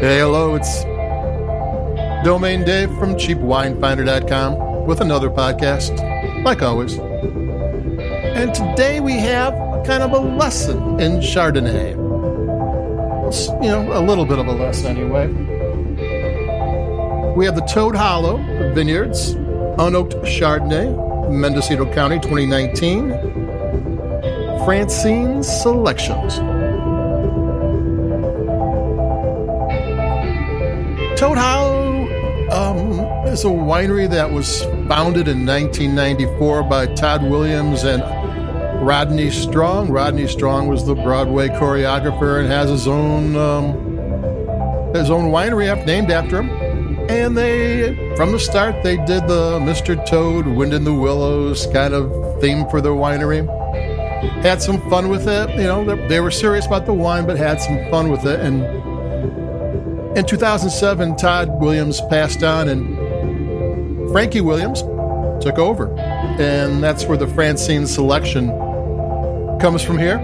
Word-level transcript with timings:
Hey, 0.00 0.20
hello, 0.20 0.54
it's 0.54 0.82
Domaine 2.24 2.64
Dave 2.64 2.88
from 2.98 3.16
CheapWineFinder.com 3.16 4.86
with 4.86 5.02
another 5.02 5.28
podcast, 5.28 6.42
like 6.42 6.62
always. 6.62 6.96
And 6.96 8.54
today 8.54 9.00
we 9.00 9.18
have 9.18 9.52
kind 9.84 10.02
of 10.02 10.12
a 10.12 10.18
lesson 10.18 10.98
in 11.00 11.20
Chardonnay. 11.20 11.90
You 13.62 13.68
know, 13.68 13.92
a 13.92 14.00
little 14.00 14.24
bit 14.24 14.38
of 14.38 14.46
a 14.46 14.52
lesson 14.52 14.96
anyway. 14.96 15.26
We 17.34 17.44
have 17.44 17.54
the 17.54 17.66
Toad 17.70 17.94
Hollow 17.94 18.38
Vineyards, 18.72 19.34
Unoaked 19.34 20.14
Chardonnay, 20.24 21.30
Mendocino 21.30 21.84
County 21.92 22.18
2019, 22.20 23.10
Francine's 24.64 25.46
Selections. 25.60 26.40
Toad 31.20 31.36
Hollow 31.36 32.48
um, 32.50 33.00
is 33.26 33.44
a 33.44 33.48
winery 33.48 34.08
that 34.08 34.32
was 34.32 34.62
founded 34.88 35.28
in 35.28 35.44
1994 35.44 36.62
by 36.62 36.86
Todd 36.94 37.22
Williams 37.22 37.84
and 37.84 38.02
Rodney 38.82 39.30
Strong. 39.30 39.90
Rodney 39.90 40.26
Strong 40.26 40.68
was 40.68 40.86
the 40.86 40.94
Broadway 40.94 41.48
choreographer 41.48 42.40
and 42.40 42.48
has 42.48 42.70
his 42.70 42.88
own 42.88 43.36
um, 43.36 43.74
his 44.94 45.10
own 45.10 45.30
winery 45.30 45.84
named 45.84 46.10
after 46.10 46.40
him. 46.40 46.48
And 47.10 47.36
they, 47.36 48.16
from 48.16 48.32
the 48.32 48.40
start, 48.40 48.82
they 48.82 48.96
did 48.96 49.28
the 49.28 49.58
Mr. 49.58 50.02
Toad, 50.06 50.46
Wind 50.46 50.72
in 50.72 50.84
the 50.84 50.94
Willows 50.94 51.66
kind 51.66 51.92
of 51.92 52.40
theme 52.40 52.66
for 52.70 52.80
their 52.80 52.92
winery. 52.92 53.46
Had 54.42 54.62
some 54.62 54.80
fun 54.88 55.10
with 55.10 55.28
it. 55.28 55.50
You 55.50 55.64
know, 55.64 55.84
they 56.08 56.20
were 56.20 56.30
serious 56.30 56.64
about 56.64 56.86
the 56.86 56.94
wine, 56.94 57.26
but 57.26 57.36
had 57.36 57.60
some 57.60 57.90
fun 57.90 58.10
with 58.10 58.24
it. 58.24 58.40
And 58.40 58.79
in 60.20 60.26
2007, 60.26 61.16
Todd 61.16 61.60
Williams 61.60 62.02
passed 62.02 62.42
on, 62.42 62.68
and 62.68 64.10
Frankie 64.12 64.42
Williams 64.42 64.82
took 65.42 65.58
over. 65.58 65.90
And 65.98 66.82
that's 66.82 67.06
where 67.06 67.16
the 67.16 67.26
Francine 67.26 67.86
selection 67.86 68.48
comes 69.60 69.82
from 69.82 69.96
here. 69.96 70.18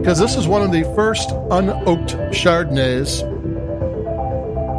Because 0.00 0.18
this 0.18 0.34
is 0.34 0.48
one 0.48 0.62
of 0.62 0.72
the 0.72 0.82
first 0.96 1.28
unoaked 1.28 2.16
Chardonnays 2.32 3.22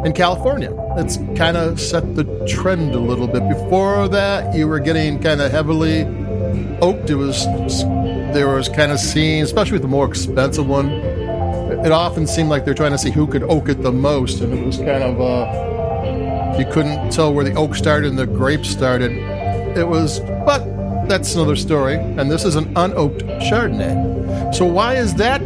in 0.04 0.12
California. 0.12 0.70
It's 0.98 1.16
kind 1.38 1.56
of 1.56 1.80
set 1.80 2.14
the 2.14 2.24
trend 2.46 2.94
a 2.94 3.00
little 3.00 3.28
bit. 3.28 3.48
Before 3.48 4.08
that, 4.08 4.54
you 4.54 4.68
were 4.68 4.80
getting 4.80 5.18
kind 5.22 5.40
of 5.40 5.50
heavily 5.50 6.02
oaked. 6.82 7.08
It 7.08 7.14
was 7.14 7.46
there 8.34 8.54
was 8.54 8.68
kind 8.68 8.92
of 8.92 8.98
seen, 8.98 9.42
especially 9.42 9.72
with 9.72 9.82
the 9.82 9.88
more 9.88 10.06
expensive 10.06 10.66
one, 10.66 11.19
it 11.84 11.92
often 11.92 12.26
seemed 12.26 12.48
like 12.50 12.64
they're 12.64 12.74
trying 12.74 12.92
to 12.92 12.98
see 12.98 13.10
who 13.10 13.26
could 13.26 13.42
oak 13.44 13.68
it 13.68 13.82
the 13.82 13.92
most, 13.92 14.40
and 14.40 14.52
it 14.52 14.64
was 14.64 14.76
kind 14.76 15.02
of 15.02 15.20
uh, 15.20 16.56
you 16.58 16.66
couldn't 16.70 17.10
tell 17.10 17.32
where 17.32 17.44
the 17.44 17.54
oak 17.54 17.74
started 17.74 18.10
and 18.10 18.18
the 18.18 18.26
grape 18.26 18.66
started. 18.66 19.12
It 19.76 19.88
was, 19.88 20.20
but 20.20 21.08
that's 21.08 21.34
another 21.34 21.56
story. 21.56 21.94
And 21.94 22.30
this 22.30 22.44
is 22.44 22.56
an 22.56 22.74
unoaked 22.74 23.22
Chardonnay. 23.48 24.54
So 24.54 24.66
why 24.66 24.94
is 24.96 25.14
that 25.14 25.40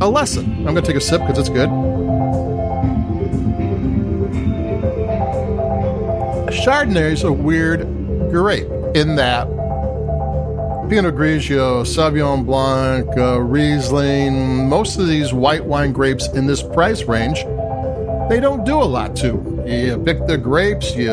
a 0.00 0.08
lesson? 0.08 0.44
I'm 0.66 0.74
going 0.74 0.76
to 0.76 0.82
take 0.82 0.96
a 0.96 1.00
sip 1.00 1.20
because 1.20 1.38
it's 1.38 1.48
good. 1.48 1.68
Chardonnay 6.50 7.12
is 7.12 7.22
a 7.22 7.32
weird 7.32 7.80
grape 8.30 8.68
in 8.94 9.16
that 9.16 9.46
Pinot 10.90 11.14
Grigio, 11.14 11.84
Sauvignon 11.84 12.44
Blanc, 12.44 13.06
uh, 13.16 13.40
Riesling, 13.40 14.68
most 14.68 14.98
of 14.98 15.06
these 15.06 15.32
white 15.32 15.64
wine 15.64 15.92
grapes 15.92 16.26
in 16.30 16.48
this 16.48 16.64
price 16.64 17.04
range, 17.04 17.44
they 18.28 18.40
don't 18.40 18.64
do 18.64 18.74
a 18.74 18.82
lot 18.82 19.14
to. 19.18 19.62
You 19.64 20.02
pick 20.04 20.26
the 20.26 20.36
grapes, 20.36 20.96
you 20.96 21.06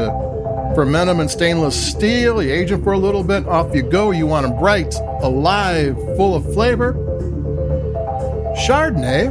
ferment 0.73 1.05
them 1.05 1.20
in 1.20 1.30
stainless 1.30 1.80
steel, 1.80 2.42
you 2.42 2.52
age 2.52 2.71
them 2.71 2.83
for 2.83 2.93
a 2.93 2.98
little 2.98 3.23
bit, 3.23 3.48
off 3.48 3.76
you 3.76 3.83
go. 3.83 4.10
You 4.10 4.26
want 4.26 4.48
them 4.48 4.58
bright, 4.58 4.95
alive, 5.21 5.95
full 6.17 6.33
of 6.33 6.52
flavor. 6.55 6.93
Chardonnay 8.66 9.30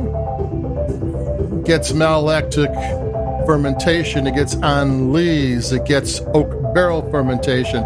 gets 1.64 1.90
malolactic 1.90 2.72
fermentation, 3.46 4.28
it 4.28 4.36
gets 4.36 4.54
enlise, 4.54 5.72
it 5.72 5.84
gets 5.86 6.20
oak 6.34 6.72
barrel 6.72 7.02
fermentation 7.10 7.82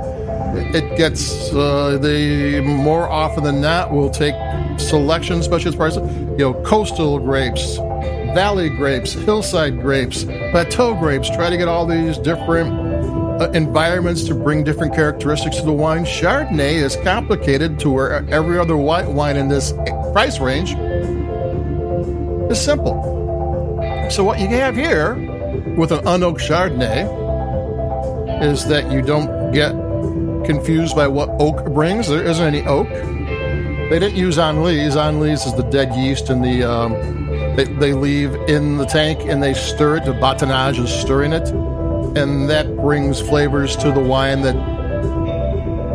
it 0.56 0.97
gets 0.97 1.53
uh, 1.53 1.99
the 2.00 2.61
more 2.61 3.09
often 3.09 3.44
than 3.44 3.61
not 3.61 3.93
we'll 3.93 4.11
take 4.11 4.34
selection, 4.78 5.43
far 5.43 5.87
as 5.87 5.97
you 5.97 6.37
know, 6.38 6.55
coastal 6.65 7.19
grapes, 7.19 7.77
valley 8.34 8.69
grapes, 8.69 9.12
hillside 9.12 9.81
grapes, 9.81 10.25
plateau 10.50 10.94
grapes. 10.94 11.28
Try 11.31 11.50
to 11.50 11.56
get 11.56 11.69
all 11.69 11.87
these 11.87 12.19
different 12.19 12.72
uh, 13.41 13.50
environments 13.50 14.25
to 14.25 14.34
bring 14.34 14.65
different 14.65 14.94
characteristics 14.94 15.56
to 15.56 15.62
the 15.62 15.72
wine. 15.72 16.05
Chardonnay 16.05 16.75
is 16.75 16.97
complicated 16.97 17.78
to 17.81 17.91
where 17.91 18.25
every 18.31 18.59
other 18.59 18.77
white 18.77 19.09
wine 19.09 19.37
in 19.37 19.49
this 19.49 19.72
price 20.12 20.41
range 20.41 20.75
is 22.50 22.61
simple. 22.61 23.06
So 24.11 24.25
what 24.25 24.41
you 24.41 24.49
have 24.49 24.75
here 24.77 25.15
with 25.77 25.93
an 25.93 26.05
unoaked 26.05 26.41
Chardonnay 26.41 27.21
is 28.43 28.67
that 28.67 28.91
you 28.91 29.03
don't 29.03 29.53
get 29.53 29.75
confused 30.45 30.95
by 30.95 31.09
what 31.09 31.28
oak 31.39 31.65
brings. 31.73 32.09
There 32.09 32.23
isn't 32.23 32.45
any 32.45 32.67
oak. 32.67 32.89
They 32.89 33.99
didn't 33.99 34.17
use 34.17 34.39
enlise. 34.39 34.97
Enlise 34.97 35.47
is 35.47 35.55
the 35.55 35.65
dead 35.65 35.95
yeast 35.95 36.31
and 36.31 36.45
the 36.45 36.62
um, 36.62 36.93
they, 37.56 37.65
they 37.65 37.93
leave 37.93 38.34
in 38.49 38.79
the 38.79 38.87
tank 38.87 39.21
and 39.23 39.43
they 39.43 39.55
stir 39.55 39.97
it. 39.97 40.05
The 40.05 40.12
batonnage 40.12 40.79
is 40.79 40.91
stirring 40.91 41.33
it, 41.33 41.49
and 42.17 42.49
that 42.49 42.77
brings 42.77 43.21
flavors 43.21 43.77
to 43.77 43.91
the 43.91 44.00
wine 44.00 44.43
that 44.43 44.56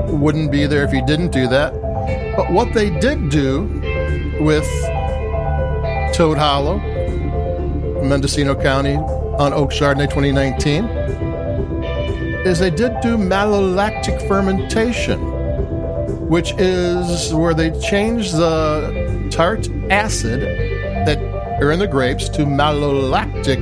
wouldn't 0.10 0.52
be 0.52 0.66
there 0.66 0.84
if 0.84 0.94
you 0.94 1.06
didn't 1.06 1.32
do 1.32 1.48
that. 1.48 1.74
But 2.36 2.52
what 2.52 2.74
they 2.74 2.90
did 3.00 3.30
do 3.30 3.64
with 4.40 4.68
Toad 6.14 6.38
Hollow, 6.38 6.80
Mendocino 8.04 8.56
County, 8.56 8.96
on 8.96 9.54
Oak 9.54 9.72
Chardonnay 9.72 10.10
2019 10.10 10.86
is 12.46 12.60
they 12.60 12.70
did 12.70 12.94
do 13.02 13.18
malolactic 13.18 14.28
fermentation, 14.28 15.20
which 16.30 16.54
is 16.60 17.34
where 17.34 17.56
they 17.56 17.72
change 17.82 18.32
the 18.32 19.28
tart 19.32 19.68
acid 19.90 20.42
that 21.08 21.18
are 21.62 21.72
in 21.72 21.80
the 21.80 21.88
grapes 21.88 22.30
to 22.30 22.44
malolactic 22.46 23.60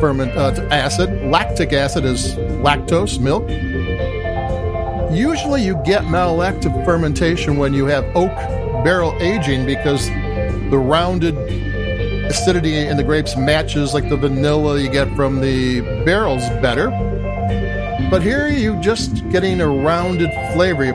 ferment 0.00 0.32
uh, 0.32 0.50
acid. 0.72 1.08
Lactic 1.30 1.72
acid 1.72 2.04
is 2.04 2.34
lactose, 2.60 3.20
milk. 3.20 3.48
Usually, 5.12 5.62
you 5.62 5.80
get 5.84 6.02
malolactic 6.02 6.84
fermentation 6.84 7.56
when 7.56 7.72
you 7.72 7.86
have 7.86 8.04
oak 8.16 8.34
barrel 8.84 9.16
aging 9.20 9.64
because 9.64 10.08
the 10.70 10.78
rounded 10.78 11.36
acidity 12.26 12.74
in 12.74 12.96
the 12.96 13.04
grapes 13.04 13.36
matches 13.36 13.94
like 13.94 14.08
the 14.08 14.16
vanilla 14.16 14.80
you 14.80 14.90
get 14.90 15.08
from 15.14 15.40
the 15.40 15.80
barrels 16.04 16.42
better. 16.60 16.90
But 18.08 18.22
here 18.22 18.46
you're 18.48 18.80
just 18.80 19.28
getting 19.30 19.60
a 19.60 19.66
rounded 19.66 20.30
flavor. 20.52 20.94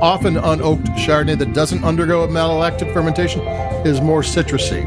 Often 0.00 0.34
unoaked 0.34 0.86
Chardonnay 0.98 1.38
that 1.38 1.54
doesn't 1.54 1.82
undergo 1.82 2.22
a 2.22 2.28
malolactic 2.28 2.92
fermentation 2.92 3.40
is 3.86 4.02
more 4.02 4.20
citrusy. 4.20 4.84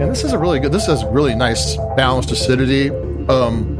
And 0.00 0.10
this 0.10 0.24
is 0.24 0.32
a 0.32 0.38
really 0.38 0.58
good, 0.58 0.72
this 0.72 0.86
has 0.86 1.04
really 1.04 1.34
nice 1.36 1.76
balanced 1.96 2.32
acidity. 2.32 2.90
Um, 3.28 3.78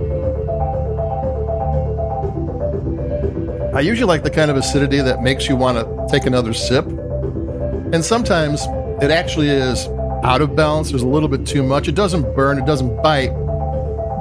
I 3.74 3.80
usually 3.80 4.06
like 4.06 4.22
the 4.22 4.30
kind 4.30 4.50
of 4.52 4.56
acidity 4.56 5.00
that 5.00 5.22
makes 5.22 5.48
you 5.48 5.56
want 5.56 5.78
to 5.78 6.06
take 6.08 6.26
another 6.26 6.52
sip. 6.52 6.86
And 6.86 8.04
sometimes 8.04 8.66
it 9.02 9.10
actually 9.10 9.48
is 9.48 9.88
out 10.22 10.43
of 10.43 10.55
balance. 10.55 10.90
There's 10.90 11.02
a 11.02 11.08
little 11.08 11.28
bit 11.28 11.44
too 11.44 11.64
much. 11.64 11.88
It 11.88 11.96
doesn't 11.96 12.37
burn, 12.37 12.58
it 12.58 12.66
doesn't 12.66 13.02
bite, 13.02 13.32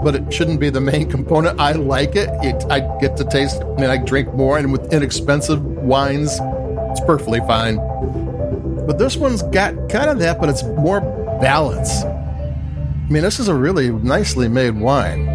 but 0.04 0.16
it 0.16 0.34
shouldn't 0.34 0.60
be 0.60 0.70
the 0.70 0.82
main 0.82 1.10
component. 1.16 1.60
I 1.60 1.74
like 1.74 2.16
it. 2.16 2.30
it 2.44 2.66
I 2.70 2.80
get 3.00 3.18
to 3.18 3.26
taste. 3.26 3.62
I 3.62 3.82
mean, 3.82 3.90
I 3.90 3.98
drink 3.98 4.34
more, 4.34 4.58
and 4.58 4.72
with 4.72 4.94
inexpensive 4.94 5.64
wines, 5.64 6.40
it's 6.92 7.02
perfectly 7.02 7.40
fine. 7.42 7.78
But 8.86 8.98
this 8.98 9.18
one's 9.18 9.44
got 9.44 9.74
kind 9.90 10.10
of 10.10 10.20
that, 10.20 10.40
but 10.40 10.50
it's 10.50 10.64
more 10.64 11.02
balance. 11.42 12.04
I 12.04 13.12
mean, 13.12 13.24
this 13.24 13.40
is 13.40 13.48
a 13.48 13.56
really 13.56 13.92
nicely 13.92 14.48
made 14.48 14.80
wine, 14.80 15.28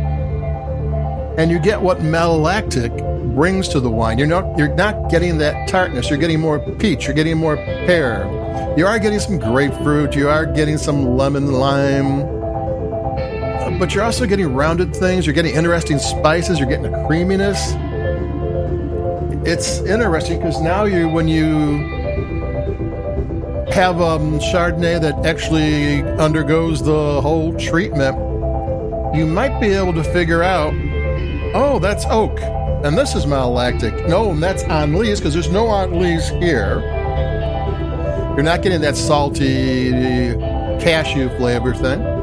and 1.39 1.51
you 1.51 1.59
get 1.59 1.81
what 1.81 1.99
malolactic 1.99 2.93
brings 3.35 3.69
to 3.69 3.81
the 3.81 3.91
wine. 3.91 4.19
You're 4.19 4.29
not 4.29 4.57
you're 4.57 4.75
not 4.75 5.11
getting 5.11 5.39
that 5.39 5.69
tartness. 5.69 6.09
You're 6.09 6.19
getting 6.19 6.41
more 6.41 6.59
peach. 6.77 7.07
You're 7.07 7.15
getting 7.15 7.37
more 7.37 7.57
pear. 7.57 8.25
You 8.77 8.87
are 8.87 8.99
getting 8.99 9.21
some 9.21 9.39
grapefruit. 9.39 10.15
You 10.15 10.29
are 10.29 10.47
getting 10.47 10.79
some 10.79 11.17
lemon 11.17 11.53
lime 11.53 12.44
but 13.79 13.95
you're 13.95 14.05
also 14.05 14.27
getting 14.27 14.55
rounded 14.55 14.95
things. 14.95 15.27
You're 15.27 15.35
getting 15.35 15.55
interesting 15.55 15.99
spices. 15.99 16.59
You're 16.59 16.69
getting 16.69 16.87
a 16.87 17.07
creaminess. 17.07 17.75
It's 19.47 19.81
interesting 19.81 20.39
because 20.39 20.61
now 20.61 20.85
you, 20.85 21.09
when 21.09 21.29
you 21.29 21.79
have 23.71 24.01
um, 24.01 24.39
Chardonnay 24.39 25.01
that 25.01 25.27
actually 25.27 26.03
undergoes 26.19 26.83
the 26.83 27.21
whole 27.21 27.55
treatment, 27.59 28.17
you 29.15 29.27
might 29.27 29.61
be 29.61 29.69
able 29.69 29.93
to 29.95 30.05
figure 30.05 30.43
out, 30.43 30.73
oh, 31.55 31.79
that's 31.81 32.05
oak, 32.07 32.41
and 32.41 32.97
this 32.97 33.15
is 33.15 33.27
malolactic. 33.27 34.09
No, 34.09 34.31
and 34.31 34.43
that's 34.43 34.65
lees 34.65 35.21
because 35.21 35.35
there's 35.35 35.51
no 35.51 35.67
lees 35.87 36.29
here. 36.29 36.81
You're 38.35 38.43
not 38.43 38.63
getting 38.63 38.81
that 38.81 38.97
salty 38.97 39.91
cashew 40.81 41.29
flavor 41.37 41.75
thing. 41.75 42.14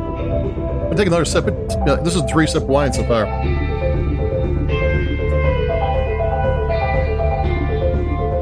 I'll 0.91 0.97
take 0.97 1.07
another 1.07 1.23
sip. 1.23 1.45
This 2.03 2.17
is 2.17 2.21
three 2.29 2.45
sip 2.45 2.63
wine 2.63 2.91
so 2.91 3.05
far. 3.05 3.25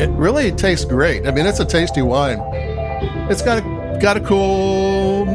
It 0.02 0.10
really 0.12 0.52
tastes 0.52 0.84
great. 0.84 1.28
I 1.28 1.32
mean, 1.32 1.46
it's 1.46 1.60
a 1.60 1.66
tasty 1.66 2.02
wine. 2.02 2.40
It's 3.30 3.44
got 3.44 3.60
a, 3.60 4.00
got 4.02 4.18
a 4.18 4.22
cool 4.22 5.28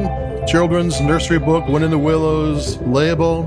children's 0.49 1.01
nursery 1.01 1.39
book, 1.39 1.69
Wind 1.69 1.85
in 1.85 1.93
the 1.93 1.99
Willows 1.99 2.79
label. 2.79 3.45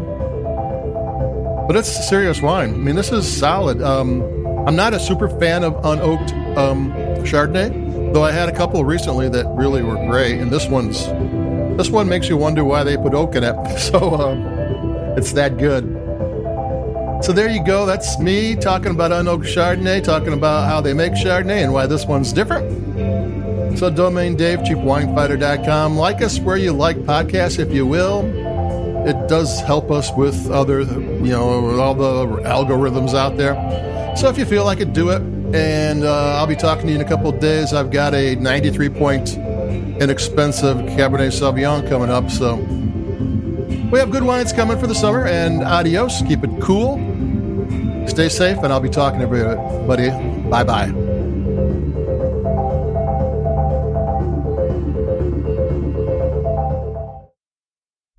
But 1.67 1.75
it's 1.75 1.89
a 1.99 2.03
serious 2.03 2.41
wine. 2.41 2.73
I 2.73 2.77
mean, 2.77 2.95
this 2.95 3.11
is 3.11 3.27
solid. 3.27 3.81
Um, 3.81 4.23
I'm 4.65 4.77
not 4.77 4.93
a 4.93 4.99
super 4.99 5.27
fan 5.27 5.65
of 5.65 5.73
unoaked 5.83 6.31
um, 6.55 6.93
Chardonnay, 7.25 7.86
though 8.13 8.23
I 8.23 8.31
had 8.31 8.49
a 8.49 8.55
couple 8.55 8.83
recently 8.85 9.29
that 9.29 9.45
really 9.47 9.83
were 9.83 9.95
great. 10.07 10.39
And 10.39 10.51
this 10.51 10.67
one's 10.67 11.07
this 11.77 11.89
one 11.89 12.09
makes 12.09 12.27
you 12.27 12.37
wonder 12.37 12.63
why 12.63 12.83
they 12.83 12.97
put 12.97 13.13
oak 13.13 13.35
in 13.35 13.43
it. 13.43 13.55
So 13.79 14.15
um, 14.15 14.45
it's 15.17 15.33
that 15.33 15.57
good. 15.57 15.85
So 17.23 17.33
there 17.33 17.49
you 17.49 17.63
go. 17.63 17.85
That's 17.85 18.19
me 18.19 18.55
talking 18.55 18.91
about 18.91 19.11
unoaked 19.11 19.45
Chardonnay, 19.45 20.03
talking 20.03 20.33
about 20.33 20.67
how 20.67 20.81
they 20.81 20.93
make 20.93 21.13
Chardonnay 21.13 21.63
and 21.63 21.73
why 21.73 21.87
this 21.87 22.05
one's 22.05 22.31
different. 22.31 23.77
So 23.77 23.89
domaine 23.89 24.35
Dave, 24.35 24.59
cheapwinefinder.com. 24.59 25.97
Like 25.97 26.21
us 26.21 26.39
where 26.39 26.57
you 26.57 26.73
like 26.73 26.97
podcasts, 26.97 27.59
if 27.59 27.71
you 27.71 27.85
will. 27.85 28.25
It 29.07 29.29
does 29.29 29.59
help 29.61 29.89
us 29.89 30.11
with 30.17 30.49
other, 30.51 30.81
you 30.81 31.31
know, 31.31 31.79
all 31.79 31.93
the 31.93 32.41
algorithms 32.43 33.13
out 33.13 33.37
there. 33.37 33.55
So 34.17 34.29
if 34.29 34.37
you 34.37 34.45
feel 34.45 34.65
like 34.65 34.79
it, 34.79 34.93
do 34.93 35.09
it. 35.09 35.21
And 35.53 36.03
uh, 36.03 36.35
I'll 36.37 36.47
be 36.47 36.55
talking 36.55 36.87
to 36.87 36.89
you 36.91 36.99
in 36.99 37.05
a 37.05 37.07
couple 37.07 37.29
of 37.29 37.39
days. 37.39 37.73
I've 37.73 37.91
got 37.91 38.13
a 38.13 38.35
93 38.35 38.89
point 38.89 39.37
inexpensive 40.01 40.77
Cabernet 40.77 41.31
Sauvignon 41.31 41.87
coming 41.87 42.09
up. 42.09 42.29
So 42.29 42.55
we 43.91 43.99
have 43.99 44.11
good 44.11 44.23
wines 44.23 44.51
coming 44.51 44.77
for 44.77 44.87
the 44.87 44.95
summer. 44.95 45.25
And 45.25 45.63
adios. 45.63 46.21
Keep 46.27 46.43
it 46.43 46.61
cool. 46.61 46.97
Stay 48.07 48.29
safe. 48.29 48.57
And 48.57 48.73
I'll 48.73 48.79
be 48.79 48.89
talking 48.89 49.19
to 49.19 49.25
everybody. 49.25 50.09
Bye 50.49 50.63
bye. 50.63 51.06